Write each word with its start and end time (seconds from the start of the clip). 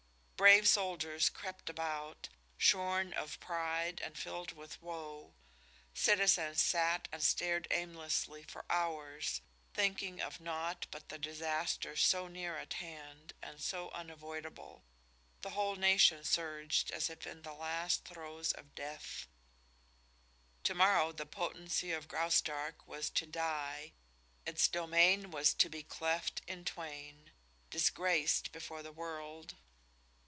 Brave 0.41 0.67
soldiers 0.67 1.29
crept 1.29 1.69
about, 1.69 2.27
shorn 2.57 3.13
of 3.13 3.39
pride 3.39 4.01
and 4.03 4.17
filled 4.17 4.53
with 4.53 4.81
woe. 4.81 5.35
Citizens 5.93 6.59
sat 6.59 7.07
and 7.11 7.21
stared 7.23 7.67
aimlessly 7.69 8.41
for 8.41 8.65
hours, 8.67 9.41
thinking 9.75 10.19
of 10.19 10.39
naught 10.39 10.87
but 10.89 11.09
the 11.09 11.19
disaster 11.19 11.95
so 11.95 12.27
near 12.27 12.57
at 12.57 12.73
hand 12.73 13.33
and 13.43 13.61
so 13.61 13.91
unavoidable. 13.91 14.83
The 15.43 15.51
whole 15.51 15.75
nation 15.75 16.23
surged 16.23 16.89
as 16.89 17.07
if 17.07 17.27
in 17.27 17.43
the 17.43 17.53
last 17.53 18.05
throes 18.05 18.51
of 18.51 18.73
death. 18.73 19.27
To 20.63 20.73
morrow 20.73 21.11
the 21.11 21.27
potency 21.27 21.91
of 21.91 22.07
Graustark 22.07 22.87
was 22.87 23.11
to 23.11 23.27
die, 23.27 23.93
its 24.47 24.67
domain 24.67 25.29
was 25.29 25.53
to 25.53 25.69
be 25.69 25.83
cleft 25.83 26.41
in 26.47 26.65
twain, 26.65 27.29
disgraced 27.69 28.51
before 28.51 28.81
the 28.81 28.91
world. 28.91 29.53